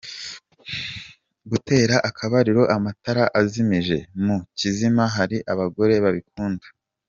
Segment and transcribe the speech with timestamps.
[1.49, 6.65] Gutera akabariro amatara azimije, mu kizima hari abagore babikunda.